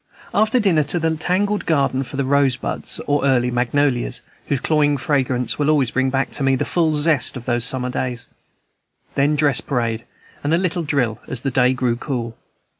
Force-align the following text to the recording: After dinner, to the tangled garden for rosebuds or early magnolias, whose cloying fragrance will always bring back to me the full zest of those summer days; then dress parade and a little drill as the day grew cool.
After 0.33 0.59
dinner, 0.59 0.81
to 0.85 0.97
the 0.97 1.15
tangled 1.15 1.67
garden 1.67 2.01
for 2.01 2.17
rosebuds 2.23 2.99
or 3.05 3.23
early 3.23 3.51
magnolias, 3.51 4.21
whose 4.47 4.59
cloying 4.59 4.97
fragrance 4.97 5.59
will 5.59 5.69
always 5.69 5.91
bring 5.91 6.09
back 6.09 6.31
to 6.31 6.41
me 6.41 6.55
the 6.55 6.65
full 6.65 6.95
zest 6.95 7.37
of 7.37 7.45
those 7.45 7.65
summer 7.65 7.91
days; 7.91 8.25
then 9.13 9.35
dress 9.35 9.61
parade 9.61 10.03
and 10.43 10.55
a 10.55 10.57
little 10.57 10.81
drill 10.81 11.19
as 11.27 11.43
the 11.43 11.51
day 11.51 11.75
grew 11.75 11.97
cool. 11.97 12.35